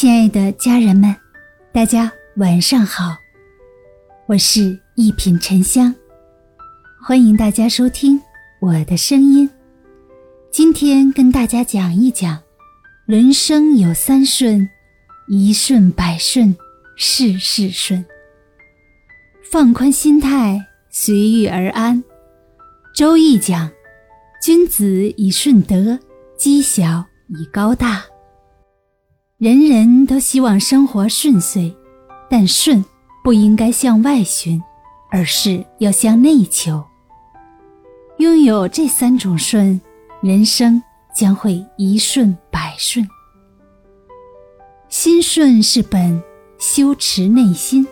[0.00, 1.12] 亲爱的家人们，
[1.72, 3.16] 大家晚上好，
[4.28, 5.92] 我是一品沉香，
[7.02, 8.22] 欢迎大家收听
[8.60, 9.50] 我的声音。
[10.52, 12.40] 今天跟大家讲一讲，
[13.06, 14.70] 人生有三顺，
[15.26, 16.54] 一顺百顺，
[16.94, 18.06] 事事顺。
[19.50, 22.04] 放宽心态，随遇而安。
[22.94, 23.68] 周易讲，
[24.40, 25.98] 君子以顺德，
[26.36, 28.04] 积小以高大。
[29.38, 31.72] 人人都希望生活顺遂，
[32.28, 32.84] 但顺
[33.22, 34.60] 不应该向外寻，
[35.12, 36.84] 而是要向内求。
[38.16, 39.80] 拥有这三种顺，
[40.20, 40.82] 人生
[41.14, 43.08] 将会一顺百顺。
[44.88, 46.20] 心顺是本，
[46.58, 47.86] 修持内心。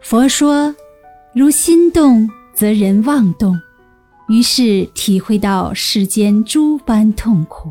[0.00, 0.74] 佛说，
[1.34, 3.54] 如心动则人妄动，
[4.30, 7.70] 于是体会到世间诸般痛苦。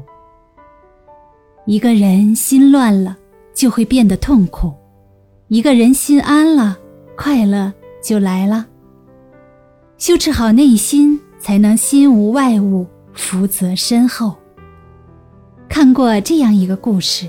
[1.65, 3.15] 一个人心乱了，
[3.53, 4.73] 就会变得痛苦；
[5.47, 6.77] 一个人心安了，
[7.15, 7.71] 快乐
[8.03, 8.65] 就来了。
[9.97, 14.35] 修持好内心，才能心无外物，福泽深厚。
[15.69, 17.27] 看过这样一个故事：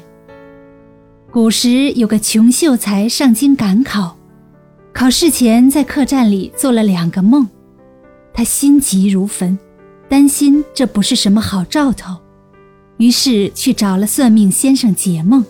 [1.30, 4.16] 古时有个穷秀才上京赶考，
[4.94, 7.46] 考试前在客栈里做了两个梦，
[8.32, 9.58] 他心急如焚，
[10.08, 12.16] 担心这不是什么好兆头。
[13.02, 15.44] 于是去找了算命先生解梦。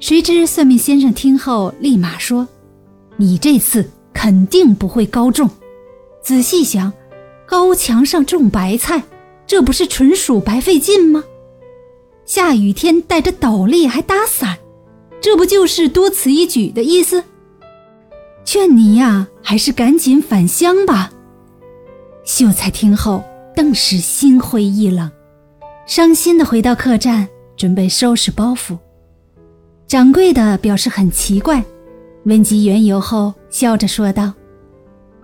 [0.00, 2.48] 谁知算命先生听后立马说
[3.16, 5.48] ：“你这次肯定不会高中。
[6.20, 6.92] 仔细想，
[7.46, 9.04] 高墙上种白菜，
[9.46, 11.22] 这不是纯属白费劲吗？
[12.24, 14.58] 下雨天带着斗笠还打伞，
[15.20, 17.22] 这不就是多此一举的意思？
[18.44, 21.12] 劝你呀，还是赶紧返乡吧。”
[22.26, 23.22] 秀才听后
[23.54, 25.08] 顿时心灰意冷。
[25.90, 28.78] 伤心的回到客栈，准备收拾包袱。
[29.88, 31.64] 掌柜的表示很奇怪，
[32.26, 34.32] 问及缘由后，笑着说道：“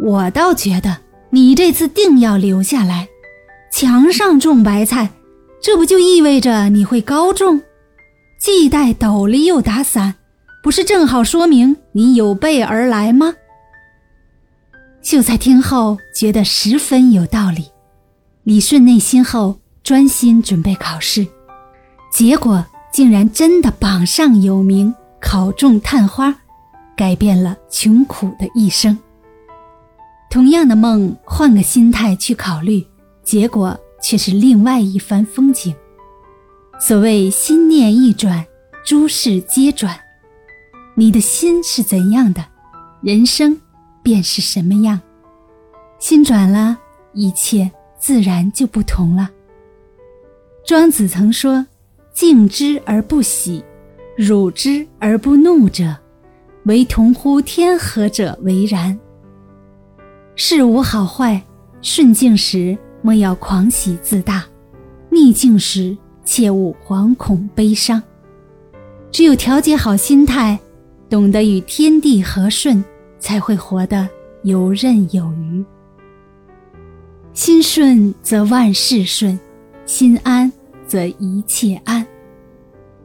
[0.00, 0.96] 我倒觉得
[1.30, 3.06] 你这次定要留下来。
[3.70, 5.08] 墙上种白菜，
[5.62, 7.62] 这不就意味着你会高中？
[8.40, 10.16] 既带斗笠又打伞，
[10.64, 13.36] 不是正好说明你有备而来吗？”
[15.00, 17.66] 秀才听后觉得十分有道理，
[18.42, 19.60] 理顺内心后。
[19.86, 21.24] 专心准备考试，
[22.10, 26.34] 结果竟然真的榜上有名，考中探花，
[26.96, 28.98] 改变了穷苦的一生。
[30.28, 32.84] 同样的梦，换个心态去考虑，
[33.22, 35.72] 结果却是另外一番风景。
[36.80, 38.44] 所谓心念一转，
[38.84, 39.96] 诸事皆转。
[40.96, 42.44] 你的心是怎样的，
[43.02, 43.56] 人生
[44.02, 45.00] 便是什么样。
[46.00, 46.76] 心转了，
[47.12, 47.70] 一切
[48.00, 49.30] 自然就不同了。
[50.66, 51.64] 庄子曾说
[52.12, 53.62] ：“敬之而不喜，
[54.16, 55.96] 辱之而不怒者，
[56.64, 58.98] 唯同乎天和者为然。”
[60.34, 61.40] 事无好坏，
[61.82, 64.44] 顺境时莫要狂喜自大，
[65.08, 68.02] 逆境时切勿惶恐悲伤。
[69.12, 70.58] 只有调节好心态，
[71.08, 72.84] 懂得与天地和顺，
[73.20, 74.08] 才会活得
[74.42, 75.64] 游刃有余。
[77.34, 79.38] 心顺则万事顺。
[79.86, 80.52] 心安
[80.84, 82.04] 则一切安，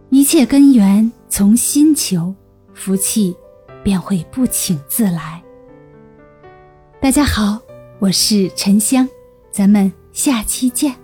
[0.10, 2.34] 一切根源从心求，
[2.74, 3.36] 福气
[3.84, 5.44] 便会不请自来。
[7.00, 7.62] 大家好，
[8.00, 9.08] 我是沉香，
[9.52, 11.01] 咱们下期见。